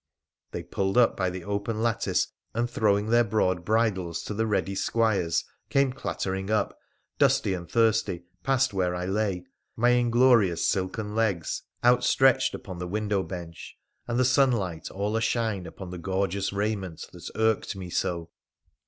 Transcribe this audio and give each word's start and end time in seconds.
They 0.49 0.63
pulled 0.63 0.97
up 0.97 1.15
by 1.15 1.29
the 1.29 1.43
open 1.43 1.83
lattice, 1.83 2.29
and, 2.55 2.67
throwing 2.67 3.09
their 3.11 3.23
broad 3.23 3.63
bridles 3.63 4.23
to 4.23 4.33
the 4.33 4.47
ready 4.47 4.73
squires, 4.73 5.45
carne 5.69 5.93
clattering 5.93 6.49
up, 6.49 6.75
dusty 7.19 7.53
and 7.53 7.69
thirsty, 7.69 8.23
past 8.41 8.73
where 8.73 8.95
I 8.95 9.05
lay, 9.05 9.45
my 9.75 9.89
inglorious 9.89 10.67
silken 10.67 11.13
legs 11.13 11.61
outstretched 11.83 12.55
upon 12.55 12.79
the 12.79 12.87
window 12.87 13.21
bench, 13.21 13.77
and 14.07 14.17
the 14.19 14.25
sunlight 14.25 14.89
all 14.89 15.13
ashine 15.15 15.67
upon 15.67 15.91
the 15.91 15.99
gorgeous 15.99 16.51
raiment 16.51 17.05
that 17.13 17.29
irked 17.35 17.75
me 17.75 17.91
so. 17.91 18.31